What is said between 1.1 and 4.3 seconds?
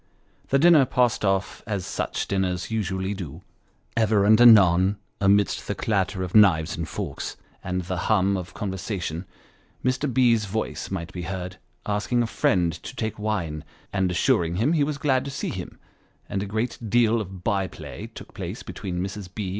off as such dinners usually do. Ever